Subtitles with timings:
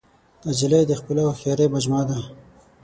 [0.47, 2.17] نجلۍ د ښکلا او هوښیارۍ مجموعه ده.